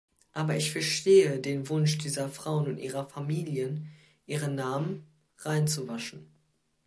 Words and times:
Aber 0.33 0.55
ich 0.57 0.71
verstehe 0.71 1.39
den 1.39 1.69
Wunsch 1.69 1.99
dieser 1.99 2.27
Frauen 2.27 2.65
und 2.65 2.79
ihrer 2.79 3.07
Familien, 3.07 3.87
ihre 4.25 4.49
Namen 4.49 5.05
reinzuwaschen. 5.37 6.25